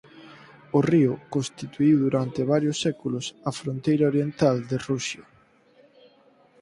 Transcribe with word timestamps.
O 0.77 0.79
río 0.91 1.13
constituíu 1.33 1.95
durante 2.05 2.49
varios 2.53 2.77
séculos 2.85 3.25
a 3.49 3.51
fronteira 3.59 4.09
oriental 4.11 4.57
de 4.69 4.77
Rusia. 4.89 5.23